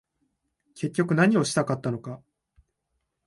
[0.73, 2.23] 結局何をしたかったのか